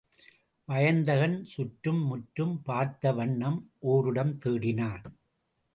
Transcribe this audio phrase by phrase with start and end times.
[0.67, 3.59] வயந்தகன் சுற்றும் முற்றும் பார்த்த வண்ணம்
[3.79, 5.05] ஓரிடம் தேடினான்.